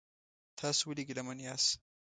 تاسو 0.59 0.81
ولې 0.85 1.03
ګیلمن 1.07 1.39
یاست؟ 1.47 1.69